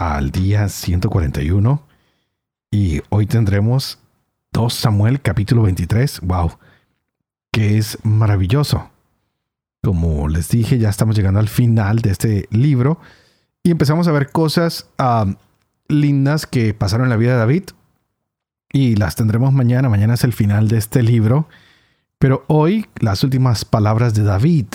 [0.00, 1.86] al día 141
[2.70, 3.98] y hoy tendremos
[4.52, 6.52] 2 Samuel capítulo 23, wow,
[7.52, 8.88] que es maravilloso.
[9.82, 12.98] Como les dije, ya estamos llegando al final de este libro
[13.62, 15.26] y empezamos a ver cosas ah,
[15.86, 17.64] lindas que pasaron en la vida de David
[18.72, 19.90] y las tendremos mañana.
[19.90, 21.46] Mañana es el final de este libro.
[22.18, 24.66] Pero hoy las últimas palabras de David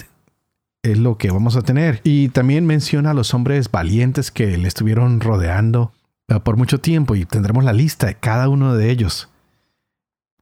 [0.85, 1.99] es lo que vamos a tener.
[2.03, 5.91] Y también menciona a los hombres valientes que le estuvieron rodeando
[6.27, 9.29] eh, por mucho tiempo y tendremos la lista de cada uno de ellos.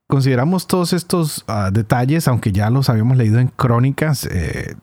[0.08, 4.75] Consideramos todos estos ah, detalles, aunque ya los habíamos leído en crónicas, eh,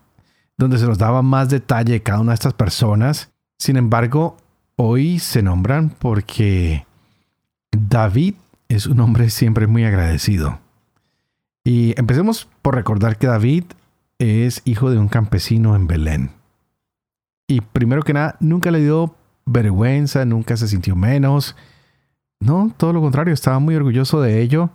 [0.57, 3.31] donde se nos daba más detalle de cada una de estas personas.
[3.59, 4.37] Sin embargo,
[4.77, 6.87] hoy se nombran porque
[7.71, 8.35] David
[8.69, 10.59] es un hombre siempre muy agradecido.
[11.65, 13.65] Y empecemos por recordar que David
[14.21, 16.31] es hijo de un campesino en Belén.
[17.49, 21.57] Y primero que nada, nunca le dio vergüenza, nunca se sintió menos.
[22.39, 24.71] No, todo lo contrario, estaba muy orgulloso de ello.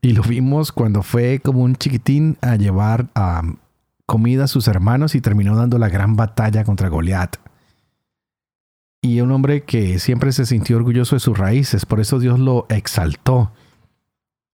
[0.00, 3.08] Y lo vimos cuando fue como un chiquitín a llevar
[4.06, 7.36] comida a sus hermanos y terminó dando la gran batalla contra Goliat.
[9.02, 12.66] Y un hombre que siempre se sintió orgulloso de sus raíces, por eso Dios lo
[12.70, 13.52] exaltó.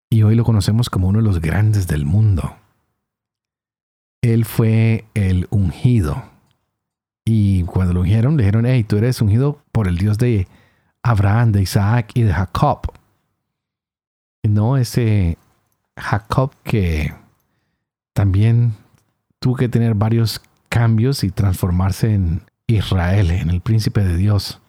[0.10, 2.56] Y hoy lo conocemos como uno de los grandes del mundo
[4.34, 6.24] él fue el ungido.
[7.26, 10.48] Y cuando lo ungieron, le dijeron, hey, tú eres ungido por el Dios de
[11.04, 12.92] Abraham, de Isaac y de Jacob.
[14.44, 15.38] No ese
[15.98, 17.14] Jacob que
[18.14, 18.74] también
[19.40, 24.60] tuvo que tener varios cambios y transformarse en Israel, en el príncipe de Dios.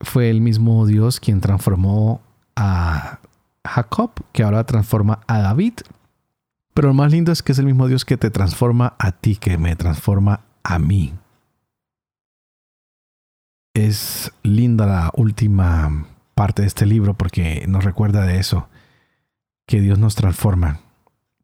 [0.00, 2.22] Fue el mismo Dios quien transformó
[2.56, 3.18] a
[3.66, 5.74] Jacob, que ahora transforma a David
[6.80, 9.36] pero lo más lindo es que es el mismo Dios que te transforma a ti,
[9.36, 11.12] que me transforma a mí.
[13.74, 18.70] Es linda la última parte de este libro porque nos recuerda de eso,
[19.66, 20.80] que Dios nos transforma.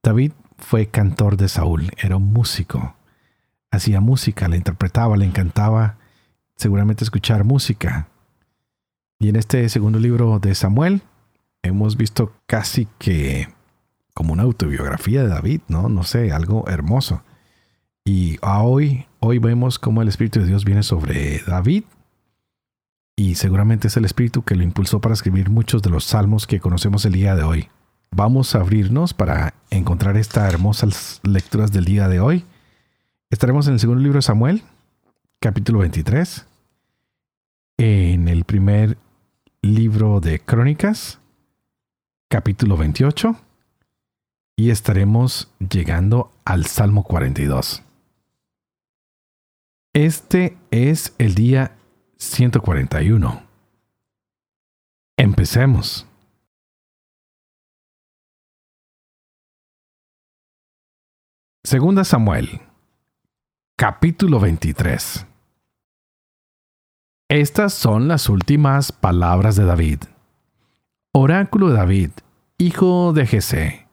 [0.03, 2.97] David fue cantor de Saúl, era un músico,
[3.71, 5.99] hacía música, la interpretaba, le encantaba
[6.57, 8.09] seguramente escuchar música.
[9.19, 11.03] Y en este segundo libro de Samuel
[11.63, 13.55] hemos visto casi que
[14.17, 15.91] como una autobiografía de David, ¿no?
[15.91, 17.23] No sé, algo hermoso.
[18.03, 21.85] Y hoy, hoy vemos cómo el Espíritu de Dios viene sobre David
[23.15, 26.61] y seguramente es el Espíritu que lo impulsó para escribir muchos de los salmos que
[26.61, 27.69] conocemos el día de hoy.
[28.11, 32.47] Vamos a abrirnos para encontrar estas hermosas lecturas del día de hoy.
[33.29, 34.63] Estaremos en el segundo libro de Samuel,
[35.41, 36.47] capítulo 23,
[37.77, 38.97] en el primer
[39.61, 41.19] libro de Crónicas,
[42.29, 43.37] capítulo 28,
[44.57, 47.83] y estaremos llegando al Salmo 42.
[49.93, 51.77] Este es el día
[52.17, 53.43] 141.
[55.19, 56.07] Empecemos.
[61.63, 62.63] Segunda Samuel,
[63.77, 65.27] capítulo 23.
[67.29, 70.05] Estas son las últimas palabras de David.
[71.13, 72.11] Oráculo de David,
[72.59, 73.86] hijo de Jesé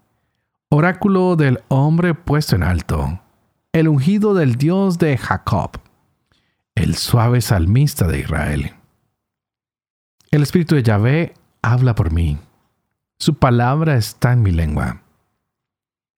[0.76, 3.22] Oráculo del hombre puesto en alto,
[3.74, 5.80] el ungido del Dios de Jacob,
[6.74, 8.74] el suave salmista de Israel.
[10.32, 12.40] El Espíritu de Yahvé habla por mí.
[13.20, 15.04] Su palabra está en mi lengua.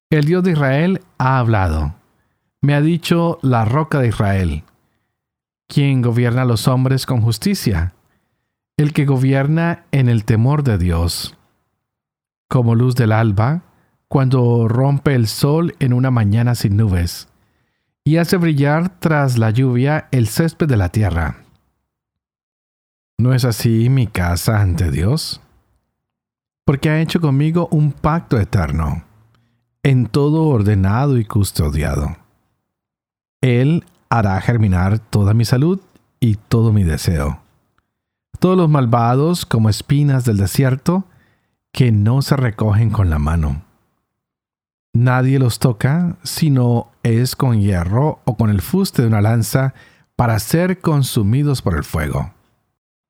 [0.09, 1.93] El Dios de Israel ha hablado.
[2.61, 4.63] Me ha dicho la roca de Israel.
[5.67, 7.93] quien gobierna a los hombres con justicia?
[8.77, 11.37] El que gobierna en el temor de Dios.
[12.47, 13.63] Como luz del alba,
[14.07, 17.27] cuando rompe el sol en una mañana sin nubes,
[18.03, 21.37] y hace brillar tras la lluvia el césped de la tierra.
[23.17, 25.41] ¿No es así mi casa ante Dios?
[26.65, 29.03] Porque ha hecho conmigo un pacto eterno,
[29.83, 32.17] en todo ordenado y custodiado.
[33.41, 35.79] Él hará germinar toda mi salud
[36.19, 37.39] y todo mi deseo.
[38.39, 41.05] Todos los malvados como espinas del desierto
[41.71, 43.64] que no se recogen con la mano
[44.95, 49.73] Nadie los toca, sino es con hierro o con el fuste de una lanza
[50.15, 52.31] para ser consumidos por el fuego.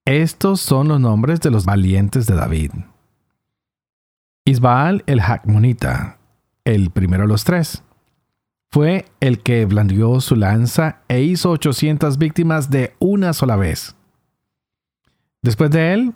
[0.04, 2.72] Estos son los nombres de los valientes de David.
[4.46, 6.18] Isbaal el Hakmonita,
[6.64, 7.84] el primero de los tres,
[8.72, 13.96] fue el que blandió su lanza e hizo 800 víctimas de una sola vez.
[15.44, 16.14] Después de él,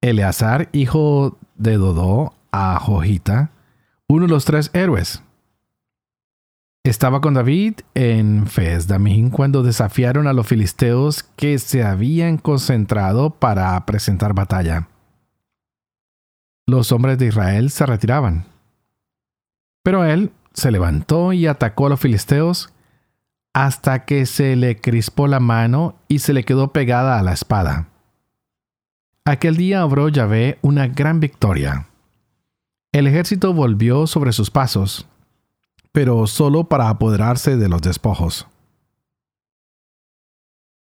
[0.00, 3.51] Eleazar, hijo de Dodó, a Jojita,
[4.12, 5.22] uno de los tres héroes.
[6.84, 13.86] Estaba con David en Fesdamín cuando desafiaron a los filisteos que se habían concentrado para
[13.86, 14.88] presentar batalla.
[16.66, 18.44] Los hombres de Israel se retiraban.
[19.82, 22.70] Pero él se levantó y atacó a los filisteos
[23.54, 27.88] hasta que se le crispó la mano y se le quedó pegada a la espada.
[29.24, 31.86] Aquel día obró Yahvé una gran victoria.
[32.92, 35.06] El ejército volvió sobre sus pasos
[35.92, 38.48] pero solo para apoderarse de los despojos.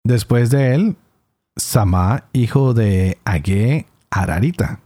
[0.04, 0.96] Después de él,
[1.58, 4.80] Samá, hijo de Agé, Ararita.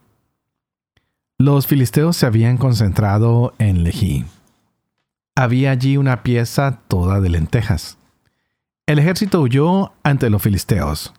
[1.37, 4.25] Los filisteos se habían concentrado en Lejí.
[5.35, 7.97] Había allí una pieza toda de lentejas.
[8.87, 11.13] El ejército huyó ante los filisteos,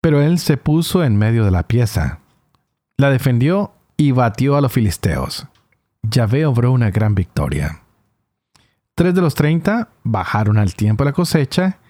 [0.00, 2.20] pero él se puso en medio de la pieza,
[2.96, 5.46] la defendió y batió a los filisteos.
[6.02, 7.82] Yahvé obró una gran victoria.
[8.94, 11.80] Tres de los treinta bajaron al tiempo de la cosecha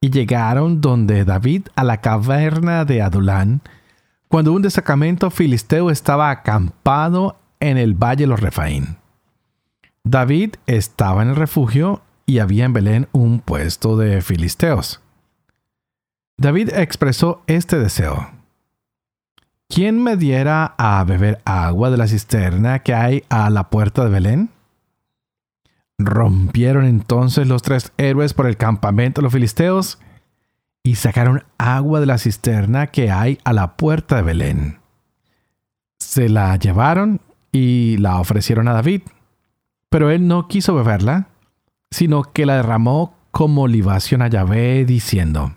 [0.00, 3.62] y llegaron donde David a la caverna de Adulán,
[4.28, 8.98] cuando un destacamento filisteo estaba acampado en el valle de los Refaín.
[10.04, 15.00] David estaba en el refugio y había en Belén un puesto de filisteos.
[16.36, 18.35] David expresó este deseo.
[19.68, 24.10] ¿Quién me diera a beber agua de la cisterna que hay a la puerta de
[24.10, 24.50] Belén?
[25.98, 29.98] Rompieron entonces los tres héroes por el campamento de los filisteos
[30.84, 34.78] y sacaron agua de la cisterna que hay a la puerta de Belén.
[35.98, 37.20] Se la llevaron
[37.50, 39.02] y la ofrecieron a David,
[39.90, 41.28] pero él no quiso beberla,
[41.90, 45.54] sino que la derramó como libación a Yahvé, diciendo,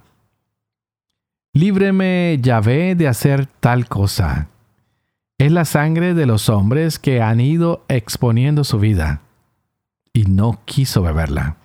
[1.53, 4.49] Líbreme, Yahvé, de hacer tal cosa.
[5.39, 9.21] Es la sangre de los hombres que han ido exponiendo su vida.
[10.13, 11.55] Y no quiso beberla.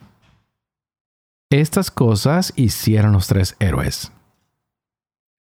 [1.50, 4.10] Estas cosas hicieron los tres héroes.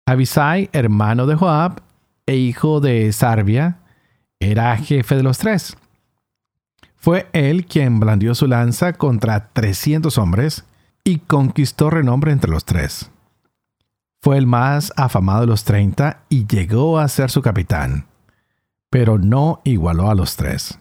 [0.05, 1.81] Abisai, hermano de Joab
[2.25, 3.77] e hijo de Sarbia,
[4.39, 5.77] era jefe de los tres.
[6.95, 10.65] Fue él quien blandió su lanza contra trescientos hombres
[11.03, 13.11] y conquistó renombre entre los tres.
[14.23, 18.05] Fue el más afamado de los treinta y llegó a ser su capitán,
[18.91, 20.77] pero no igualó a los tres.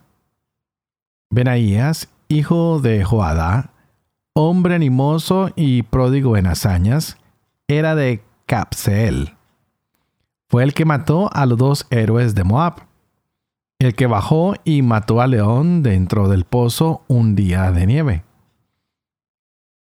[1.31, 3.71] Benaías, hijo de Joadá,
[4.35, 7.17] hombre animoso y pródigo en hazañas,
[7.67, 9.37] era de Capseel.
[10.51, 12.83] Fue el que mató a los dos héroes de Moab,
[13.79, 18.25] el que bajó y mató al león dentro del pozo un día de nieve.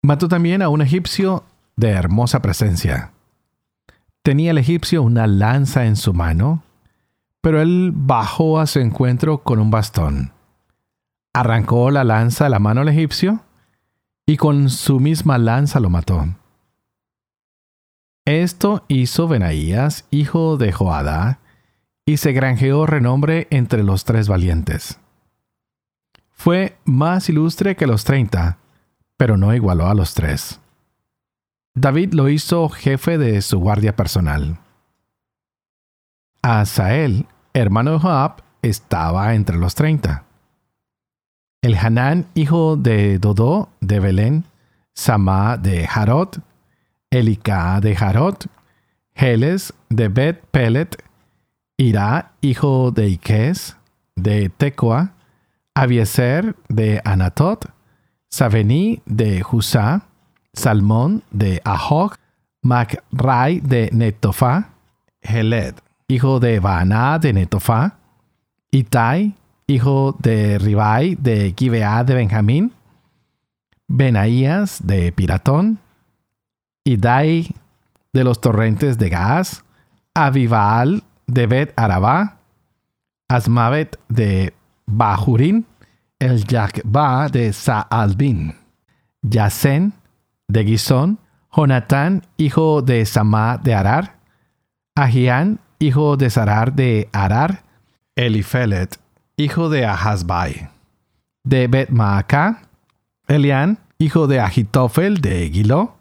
[0.03, 1.45] Mató también a un egipcio
[1.77, 3.13] de hermosa presencia.
[4.27, 6.65] Tenía el egipcio una lanza en su mano,
[7.41, 10.33] pero él bajó a su encuentro con un bastón.
[11.33, 13.45] Arrancó la lanza de la mano al egipcio
[14.27, 16.27] y con su misma lanza lo mató.
[18.25, 21.39] Esto hizo Benaías, hijo de Joadá,
[22.05, 24.99] y se granjeó renombre entre los tres valientes.
[26.33, 28.59] Fue más ilustre que los treinta,
[29.17, 30.59] pero no igualó a los tres.
[31.77, 34.57] David lo hizo jefe de su guardia personal.
[36.41, 40.25] Asael, hermano de Joab, estaba entre los treinta.
[41.61, 44.45] El Hanán, hijo de Dodó de Belén,
[44.95, 46.41] Samá de Jarot,
[47.11, 48.47] Elicá de Jarot,
[49.15, 50.97] Heles de Bet Pelet,
[51.77, 53.77] Ira, hijo de Iques,
[54.15, 55.13] de Tecoa,
[55.75, 57.67] Abieser de Anatot,
[58.31, 60.07] Savení de Husá,
[60.57, 62.17] Salmón de Ahog,
[62.63, 64.71] Macrai de Netofa,
[65.21, 65.75] Heled,
[66.09, 67.97] hijo de Baaná de Netofa,
[68.71, 69.35] Itai,
[69.67, 72.73] hijo de Ribai de Gibeá de Benjamín,
[73.89, 75.79] Benaías de Piratón,
[76.85, 77.55] Idai
[78.13, 79.65] de los torrentes de Gaz,
[80.15, 82.39] Avival de Bet Arabá,
[83.29, 84.55] Asmavet de
[84.87, 85.67] Bahurín,
[86.19, 88.55] el Yakba de Saalbin,
[89.23, 89.93] Yasen
[90.49, 91.19] de Gizón,
[91.55, 94.17] Jonatán, hijo de Samá de Arar,
[94.95, 97.63] Ahián, hijo de Sarar de Arar,
[98.15, 98.99] Elifelet,
[99.37, 100.69] hijo de Ahasbai,
[101.45, 102.63] de Bet Maaca,
[103.29, 105.97] Elián, hijo de Agitofel de Gilo,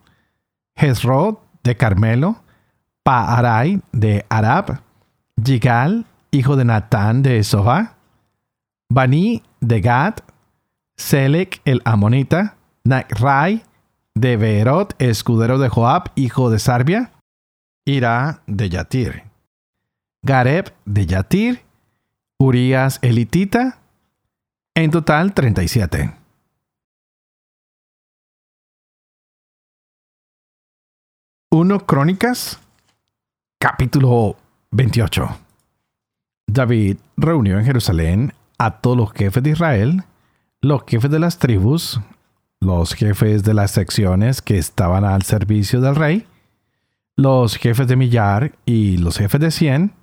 [0.75, 2.43] Hezrod de Carmelo,
[3.03, 4.81] Paarai de Arab,
[5.35, 7.95] Yigal, hijo de Natán de Soba,
[8.89, 10.15] Bani de Gad,
[10.97, 13.63] Selec el Amonita, Nakrai
[14.15, 17.11] de Beerot, escudero de Joab, hijo de Sarbia,
[17.85, 19.23] Ira de Yatir,
[20.23, 21.61] Gareb de Yatir,
[22.39, 23.79] Urias elitita,
[24.73, 26.15] en total 37.
[31.51, 32.59] Uno Crónicas,
[33.59, 34.37] capítulo
[34.71, 35.29] 28.
[36.47, 40.03] David reunió en Jerusalén a todos los jefes de Israel,
[40.61, 42.01] los jefes de las tribus,
[42.65, 46.25] los jefes de las secciones que estaban al servicio del rey,
[47.15, 49.93] los jefes de millar y los jefes de cien,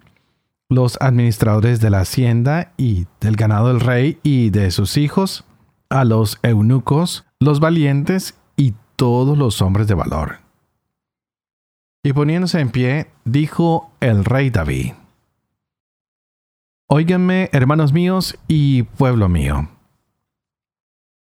[0.68, 5.44] los administradores de la hacienda y del ganado del rey y de sus hijos,
[5.90, 10.38] a los eunucos, los valientes y todos los hombres de valor.
[12.02, 14.92] Y poniéndose en pie, dijo el rey David,
[16.88, 19.68] Óiganme, hermanos míos y pueblo mío.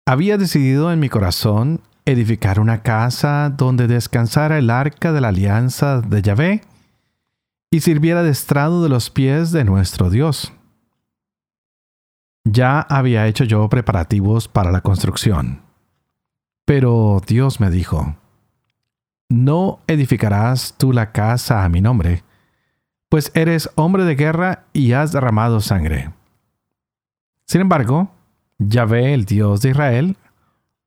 [0.09, 6.01] Había decidido en mi corazón edificar una casa donde descansara el arca de la alianza
[6.01, 6.61] de Yahvé
[7.69, 10.51] y sirviera de estrado de los pies de nuestro Dios.
[12.43, 15.61] Ya había hecho yo preparativos para la construcción.
[16.65, 18.15] Pero Dios me dijo,
[19.29, 22.23] No edificarás tú la casa a mi nombre,
[23.09, 26.11] pues eres hombre de guerra y has derramado sangre.
[27.45, 28.09] Sin embargo,
[28.59, 30.17] Yahvé, el Dios de Israel,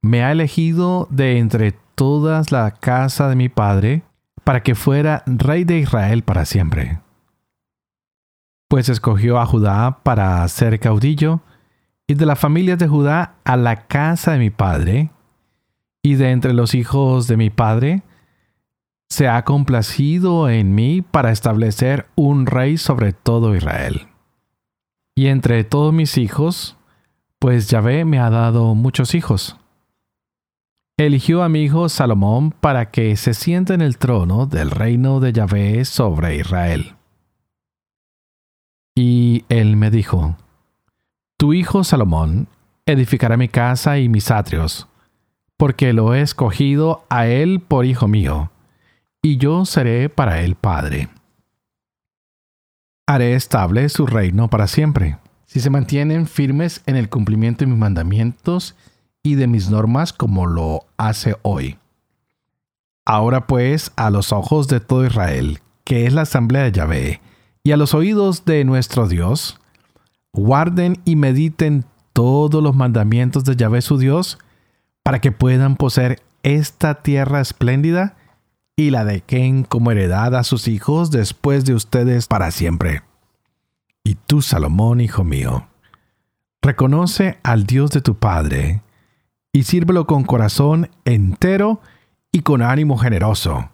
[0.02, 4.02] me ha elegido de entre todas la casa de mi padre
[4.44, 7.00] para que fuera rey de Israel para siempre.
[8.68, 11.40] Pues escogió a Judá para ser caudillo,
[12.06, 15.10] y de la familia de Judá a la casa de mi padre,
[16.02, 18.02] y de entre los hijos de mi padre,
[19.08, 24.08] se ha complacido en mí para establecer un rey sobre todo Israel.
[25.14, 26.76] Y entre todos mis hijos,
[27.42, 29.58] pues Yahvé me ha dado muchos hijos
[31.06, 35.32] eligió a mi hijo Salomón para que se siente en el trono del reino de
[35.32, 36.94] Yahvé sobre Israel.
[38.94, 40.36] Y él me dijo,
[41.38, 42.48] Tu hijo Salomón
[42.86, 44.86] edificará mi casa y mis atrios,
[45.56, 48.50] porque lo he escogido a él por hijo mío,
[49.22, 51.08] y yo seré para él padre.
[53.06, 55.18] Haré estable su reino para siempre,
[55.52, 58.74] si se mantienen firmes en el cumplimiento de mis mandamientos
[59.22, 61.76] y de mis normas como lo hace hoy.
[63.04, 67.20] Ahora pues, a los ojos de todo Israel, que es la asamblea de Yahvé,
[67.62, 69.60] y a los oídos de nuestro Dios,
[70.32, 74.38] guarden y mediten todos los mandamientos de Yahvé su Dios,
[75.02, 78.16] para que puedan poseer esta tierra espléndida
[78.74, 83.02] y la dequen como heredad a sus hijos después de ustedes para siempre.
[84.04, 85.68] Y tú, Salomón, hijo mío,
[86.60, 88.82] reconoce al Dios de tu Padre,
[89.52, 91.80] y sírvelo con corazón entero
[92.32, 93.70] y con ánimo generoso.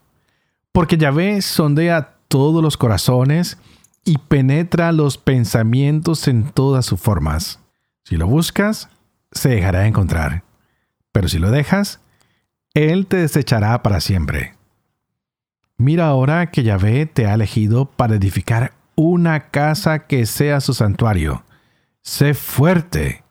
[0.72, 3.58] Porque Yahvé sondea todos los corazones
[4.04, 7.60] y penetra los pensamientos en todas sus formas.
[8.04, 8.88] Si lo buscas,
[9.32, 10.44] se dejará encontrar.
[11.12, 12.00] Pero si lo dejas,
[12.74, 14.54] Él te desechará para siempre.
[15.76, 21.44] Mira ahora que Yahvé te ha elegido para edificar una casa que sea su santuario.
[22.02, 23.22] Sé fuerte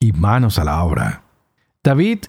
[0.00, 1.24] y manos a la obra.
[1.84, 2.20] David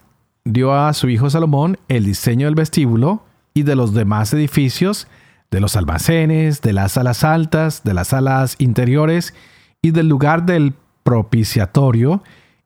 [0.43, 5.07] dio a su hijo Salomón el diseño del vestíbulo y de los demás edificios,
[5.51, 9.33] de los almacenes, de las salas altas, de las salas interiores
[9.81, 12.21] y del lugar del propiciatorio,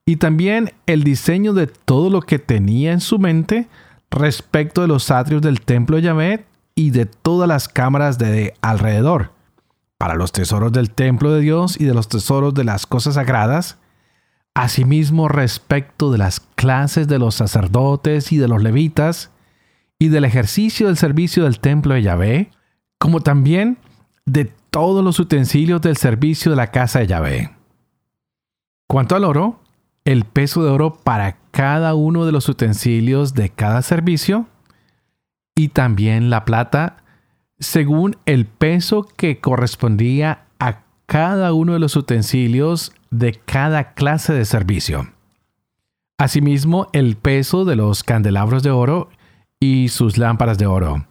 [0.07, 3.67] y también el diseño de todo lo que tenía en su mente
[4.09, 9.34] respecto de los atrios del templo de Yahvé y de todas las cámaras de alrededor,
[10.05, 13.79] para los tesoros del templo de Dios y de los tesoros de las cosas sagradas,
[14.53, 19.31] Asimismo, respecto de las clases de los sacerdotes y de los levitas,
[19.97, 22.51] y del ejercicio del servicio del templo de Yahvé,
[22.99, 23.79] como también
[24.27, 27.55] de todos los utensilios del servicio de la casa de Yahvé.
[28.87, 29.59] Cuanto al oro,
[30.03, 34.45] el peso de oro para cada uno de los utensilios de cada servicio,
[35.55, 36.97] y también la plata,
[37.59, 44.45] según el peso que correspondía a cada uno de los utensilios de cada clase de
[44.45, 45.09] servicio.
[46.17, 49.09] Asimismo, el peso de los candelabros de oro
[49.59, 51.05] y sus lámparas de oro,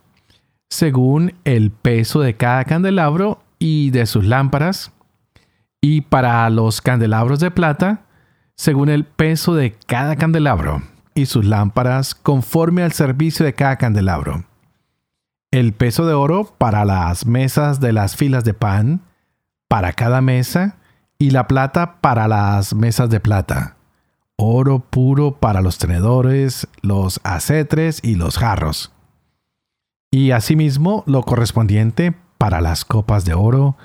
[0.68, 4.92] según el peso de cada candelabro y de sus lámparas,
[5.80, 8.06] y para los candelabros de plata,
[8.56, 10.82] según el peso de cada candelabro
[11.14, 14.44] y sus lámparas conforme al servicio de cada candelabro.
[15.58, 19.02] El peso de oro para las mesas de las filas de pan,
[19.68, 20.78] para cada mesa,
[21.16, 23.76] y la plata para las mesas de plata.
[24.36, 28.90] Oro puro para los tenedores, los acetres y los jarros.
[30.10, 33.76] Y asimismo lo correspondiente para las copas de oro,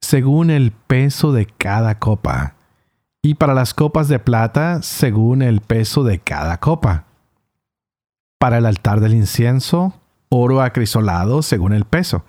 [0.00, 2.54] según el peso de cada copa,
[3.20, 7.04] y para las copas de plata, según el peso de cada copa.
[8.38, 10.01] Para el altar del incienso,
[10.32, 12.24] oro acrisolado según el peso.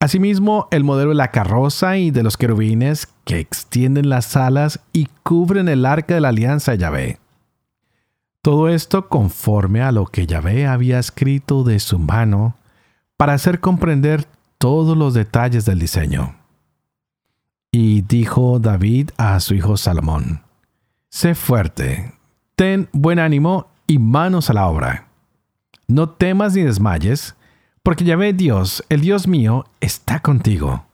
[0.00, 5.06] Asimismo, el modelo de la carroza y de los querubines que extienden las alas y
[5.22, 7.18] cubren el arca de la alianza de Yahvé.
[8.40, 12.56] Todo esto conforme a lo que Yahvé había escrito de su mano
[13.18, 14.24] para hacer comprender
[14.56, 16.36] todos los detalles del diseño.
[17.70, 20.42] Y dijo David a su hijo Salomón,
[21.10, 22.14] Sé fuerte,
[22.56, 25.09] ten buen ánimo y manos a la obra
[25.90, 27.34] no temas ni desmayes,
[27.82, 30.86] porque Yahvé Dios, el Dios mío, está contigo.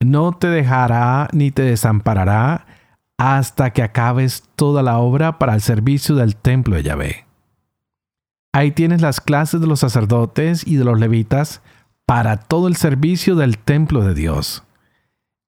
[0.00, 2.66] No te dejará ni te desamparará
[3.18, 7.26] hasta que acabes toda la obra para el servicio del templo de Yahvé.
[8.52, 11.62] Ahí tienes las clases de los sacerdotes y de los levitas
[12.06, 14.64] para todo el servicio del templo de Dios.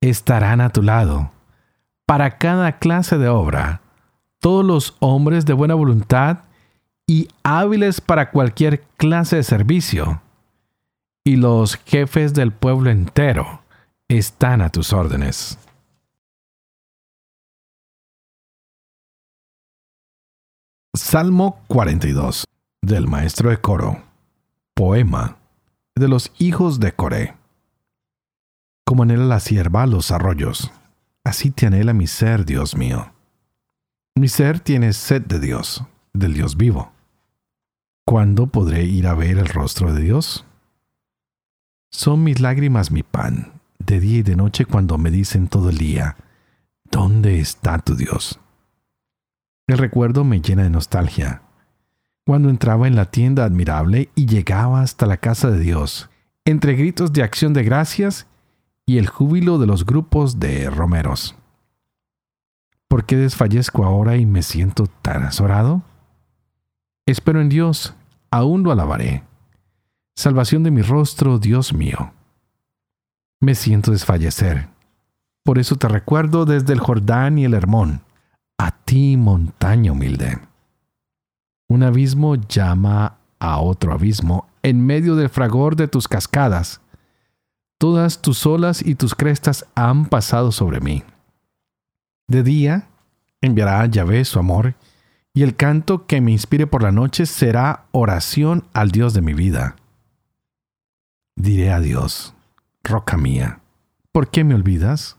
[0.00, 1.33] Estarán a tu lado.
[2.07, 3.81] Para cada clase de obra,
[4.38, 6.41] todos los hombres de buena voluntad
[7.12, 10.23] y hábiles para cualquier clase de servicio.
[11.23, 13.61] Y los jefes del pueblo entero
[14.09, 15.59] están a tus órdenes.
[20.95, 22.47] Salmo 42
[22.81, 24.02] del maestro de coro.
[24.73, 25.37] Poema
[25.95, 27.37] de los hijos de Coré.
[28.87, 30.73] Como anhela la sierva los arroyos,
[31.25, 33.12] así te anhela mi ser, Dios mío.
[34.14, 36.90] Mi ser tiene sed de Dios, del Dios vivo.
[38.04, 40.44] ¿Cuándo podré ir a ver el rostro de Dios?
[41.90, 45.78] Son mis lágrimas mi pan, de día y de noche cuando me dicen todo el
[45.78, 46.17] día,
[46.91, 48.41] ¿dónde está tu Dios?
[49.69, 51.43] El recuerdo me llena de nostalgia.
[52.26, 56.10] Cuando entraba en la tienda admirable y llegaba hasta la casa de Dios,
[56.45, 58.26] entre gritos de acción de gracias
[58.84, 61.36] y el júbilo de los grupos de romeros.
[62.88, 65.82] ¿Por qué desfallezco ahora y me siento tan azorado?
[67.06, 67.95] Espero en Dios,
[68.30, 69.25] aún lo alabaré.
[70.15, 72.12] Salvación de mi rostro, Dios mío.
[73.41, 74.69] Me siento desfallecer.
[75.45, 78.02] Por eso te recuerdo desde el Jordán y el Hermón,
[78.56, 80.38] a ti montaña humilde.
[81.69, 86.80] Un abismo llama a otro abismo en medio del fragor de tus cascadas.
[87.78, 91.02] Todas tus olas y tus crestas han pasado sobre mí.
[92.28, 92.88] De día
[93.41, 94.76] enviará Yahvé su amor
[95.34, 99.34] y el canto que me inspire por la noche será oración al Dios de mi
[99.34, 99.76] vida.
[101.36, 102.34] Diré a Dios,
[102.82, 103.60] roca mía,
[104.12, 105.16] ¿por qué me olvidas?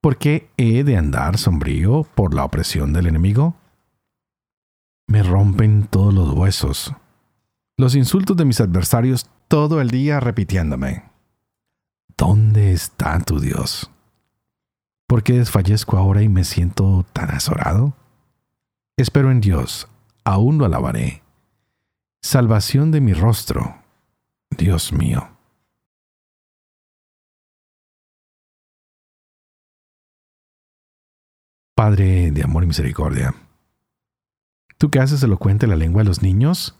[0.00, 3.56] ¿Por qué he de andar sombrío por la opresión del enemigo?
[5.06, 6.92] Me rompen todos los huesos,
[7.76, 11.04] los insultos de mis adversarios todo el día repitiéndome.
[12.16, 13.90] ¿Dónde está tu Dios?
[15.06, 17.94] ¿Por qué desfallezco ahora y me siento tan azorado?
[18.96, 19.88] Espero en Dios,
[20.22, 21.22] aún lo alabaré.
[22.22, 23.82] Salvación de mi rostro,
[24.56, 25.36] Dios mío.
[31.74, 33.34] Padre de amor y misericordia,
[34.78, 36.76] tú que haces elocuente la lengua de los niños,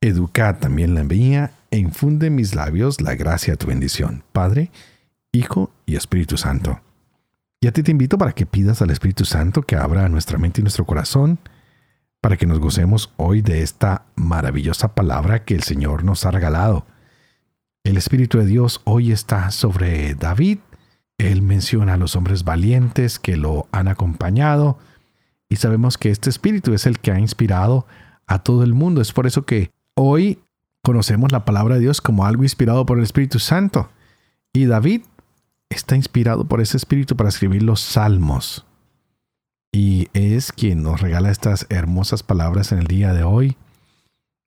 [0.00, 4.72] educa también la mía e infunde en mis labios la gracia de tu bendición, Padre,
[5.30, 6.80] Hijo y Espíritu Santo.
[7.60, 10.60] Y a ti te invito para que pidas al Espíritu Santo que abra nuestra mente
[10.60, 11.38] y nuestro corazón
[12.20, 16.86] para que nos gocemos hoy de esta maravillosa palabra que el Señor nos ha regalado.
[17.84, 20.58] El Espíritu de Dios hoy está sobre David.
[21.18, 24.78] Él menciona a los hombres valientes que lo han acompañado
[25.48, 27.86] y sabemos que este Espíritu es el que ha inspirado
[28.26, 29.00] a todo el mundo.
[29.00, 30.40] Es por eso que hoy
[30.82, 33.88] conocemos la palabra de Dios como algo inspirado por el Espíritu Santo.
[34.52, 35.02] Y David
[35.70, 38.66] está inspirado por ese espíritu para escribir los salmos.
[39.72, 43.56] Y es quien nos regala estas hermosas palabras en el día de hoy.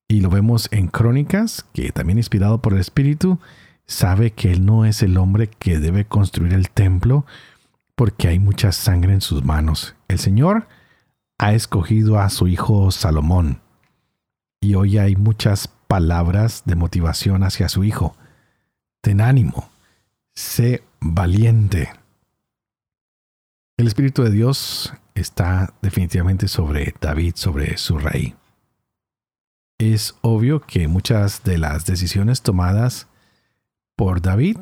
[0.07, 3.39] Y lo vemos en Crónicas, que también inspirado por el espíritu,
[3.85, 7.25] sabe que él no es el hombre que debe construir el templo
[7.95, 9.95] porque hay mucha sangre en sus manos.
[10.07, 10.67] El Señor
[11.37, 13.61] ha escogido a su hijo Salomón.
[14.61, 18.15] Y hoy hay muchas palabras de motivación hacia su hijo.
[19.01, 19.69] Ten ánimo,
[20.33, 21.91] sé valiente.
[23.77, 28.35] El Espíritu de Dios está definitivamente sobre David, sobre su rey.
[29.77, 33.07] es obvio que muchas de las decisiones tomadas
[33.95, 34.57] por David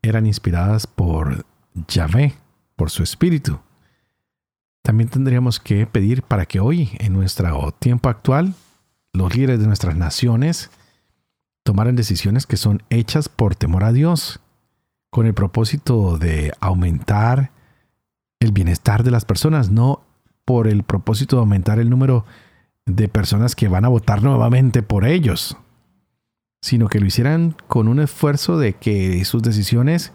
[0.00, 1.44] eran inspiradas por
[1.88, 2.34] Yahvé,
[2.76, 3.60] por su espíritu.
[4.82, 8.54] También tendríamos que pedir para que hoy, en nuestro tiempo actual,
[9.12, 10.70] los líderes de nuestras naciones
[11.62, 14.40] tomaran decisiones que son hechas por temor a Dios,
[15.14, 17.52] con el propósito de aumentar
[18.40, 20.02] el bienestar de las personas, no
[20.44, 22.24] por el propósito de aumentar el número
[22.84, 25.56] de personas que van a votar nuevamente por ellos,
[26.60, 30.12] sino que lo hicieran con un esfuerzo de que sus decisiones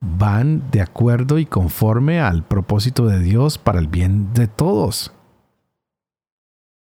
[0.00, 5.12] van de acuerdo y conforme al propósito de Dios para el bien de todos.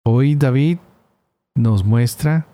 [0.03, 0.79] Hoy David
[1.55, 2.47] nos muestra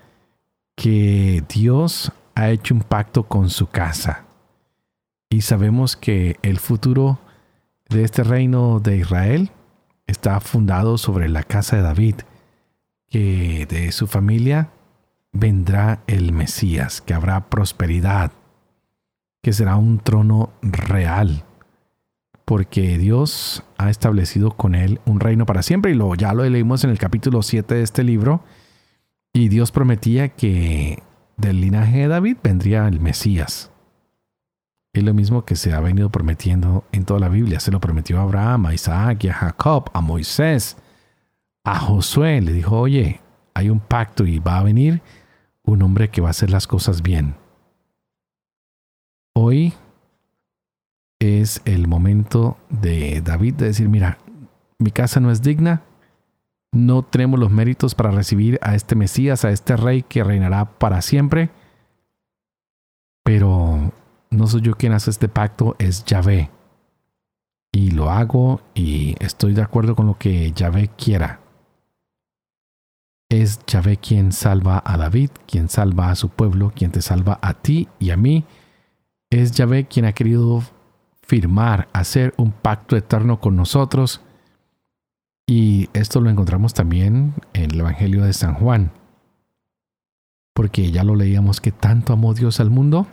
[0.76, 4.28] que Dios ha hecho un pacto con su casa
[5.32, 7.18] y sabemos que el futuro
[7.90, 9.52] de este reino de Israel
[10.06, 12.16] está fundado sobre la casa de David
[13.10, 14.72] que de su familia
[15.32, 18.34] vendrá el Mesías, que habrá prosperidad,
[19.42, 21.46] que será un trono real,
[22.44, 26.84] porque Dios ha establecido con él un reino para siempre, y lo, ya lo leímos
[26.84, 28.44] en el capítulo 7 de este libro,
[29.32, 31.02] y Dios prometía que
[31.38, 33.71] del linaje de David vendría el Mesías.
[34.94, 37.60] Es lo mismo que se ha venido prometiendo en toda la Biblia.
[37.60, 40.78] Se lo prometió a Abraham, a Isaac y a Jacob, a Moisés,
[41.64, 43.22] a Josué le dijo, oye,
[43.54, 45.02] hay un pacto y va a venir
[45.64, 47.36] un hombre que va a hacer las cosas bien.
[49.34, 49.74] Hoy
[51.20, 54.18] es el momento de David de decir, mira,
[54.80, 55.84] mi casa no es digna,
[56.74, 61.02] no tenemos los méritos para recibir a este Mesías, a este rey que reinará para
[61.02, 61.52] siempre,
[63.24, 63.94] pero
[64.32, 66.50] no soy yo quien hace este pacto, es Yahvé.
[67.74, 71.42] Y lo hago y estoy de acuerdo con lo que Yahvé quiera.
[73.30, 77.54] Es Yahvé quien salva a David, quien salva a su pueblo, quien te salva a
[77.54, 78.46] ti y a mí.
[79.30, 80.64] Es Yahvé quien ha querido
[81.22, 84.22] firmar, hacer un pacto eterno con nosotros.
[85.46, 88.92] Y esto lo encontramos también en el Evangelio de San Juan.
[90.54, 93.08] Porque ya lo leíamos que tanto amó Dios al mundo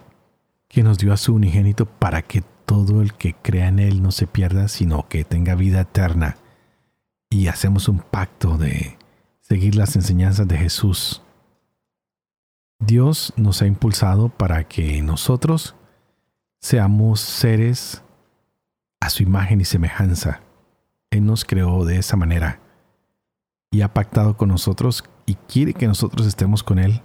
[0.68, 4.12] que nos dio a su unigénito para que todo el que crea en Él no
[4.12, 6.36] se pierda, sino que tenga vida eterna.
[7.30, 8.98] Y hacemos un pacto de
[9.40, 11.22] seguir las enseñanzas de Jesús.
[12.78, 15.74] Dios nos ha impulsado para que nosotros
[16.60, 18.02] seamos seres
[19.00, 20.42] a su imagen y semejanza.
[21.10, 22.60] Él nos creó de esa manera
[23.70, 27.02] y ha pactado con nosotros y quiere que nosotros estemos con Él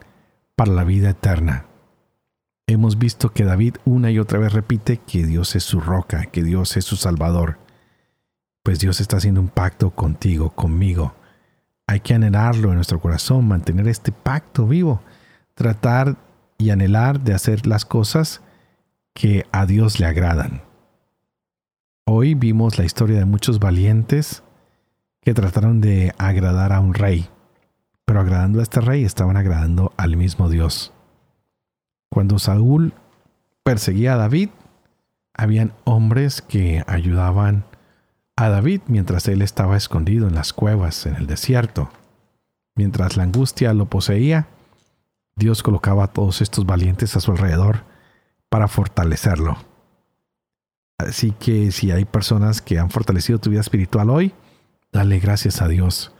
[0.55, 1.65] para la vida eterna.
[2.73, 6.43] Hemos visto que David una y otra vez repite que Dios es su roca, que
[6.43, 7.59] Dios es su salvador.
[8.63, 11.13] Pues Dios está haciendo un pacto contigo, conmigo
[11.87, 15.01] hay que anhelarlo en nuestro corazón, mantener este pacto vivo,
[15.53, 16.17] tratar
[16.57, 18.41] y anhelar de hacer las cosas
[19.13, 20.61] que a Dios le agradan.
[22.05, 24.43] Hoy vimos la historia de muchos valientes
[25.21, 27.29] que trataron de agradar a un rey,
[28.05, 30.92] pero agradando a este rey estaban agradando al mismo Dios.
[32.13, 32.93] Cuando Saúl
[33.63, 34.49] perseguía a David,
[35.33, 37.65] habían hombres que ayudaban
[38.35, 41.89] a David mientras él estaba escondido en las cuevas en el desierto.
[42.75, 44.45] Mientras la angustia lo poseía,
[45.35, 47.79] Dios colocaba a todos estos valientes a su alrededor
[48.47, 49.57] para fortalecerlo.
[50.99, 54.35] Así que si hay personas que han fortalecido tu vida espiritual hoy,
[54.91, 56.13] dale gracias a Dios,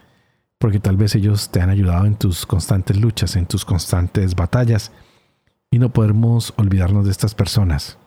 [0.57, 4.91] porque tal vez ellos te han ayudado en tus constantes luchas, en tus constantes batallas,
[5.73, 7.97] y no podemos olvidarnos de estas personas.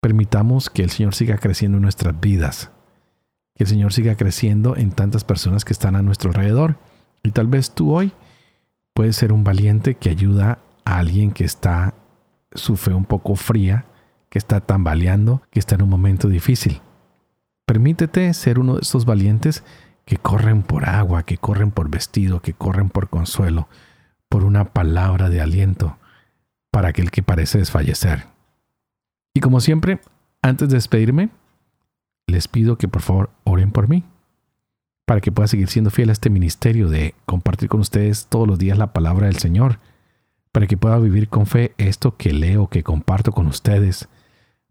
[0.00, 2.70] Permitamos que el Señor siga creciendo en nuestras vidas,
[3.56, 6.76] que el Señor siga creciendo en tantas personas que están a nuestro alrededor.
[7.24, 8.12] Y tal vez tú hoy
[8.92, 11.94] puedes ser un valiente que ayuda a alguien que está
[12.52, 13.86] su fe un poco fría,
[14.28, 16.82] que está tambaleando, que está en un momento difícil.
[17.66, 19.64] Permítete ser uno de esos valientes
[20.04, 23.68] que corren por agua, que corren por vestido, que corren por consuelo,
[24.28, 25.98] por una palabra de aliento
[26.74, 28.24] para aquel que parece desfallecer.
[29.32, 30.00] Y como siempre,
[30.42, 31.28] antes de despedirme,
[32.26, 34.02] les pido que por favor oren por mí,
[35.06, 38.58] para que pueda seguir siendo fiel a este ministerio de compartir con ustedes todos los
[38.58, 39.78] días la palabra del Señor,
[40.50, 44.08] para que pueda vivir con fe esto que leo, que comparto con ustedes,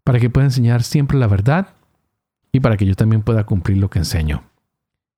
[0.04, 1.68] para que pueda enseñar siempre la verdad
[2.52, 4.42] y para que yo también pueda cumplir lo que enseño.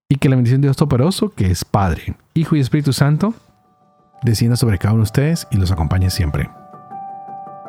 [0.08, 3.34] Y que la bendición de Dios Todopoderoso, que es Padre, Hijo y Espíritu Santo,
[4.22, 6.48] descienda sobre cada uno de ustedes y los acompañe siempre.